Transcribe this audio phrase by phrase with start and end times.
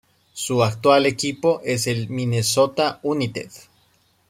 [0.33, 3.51] Su actual equipo es el Minnesota United.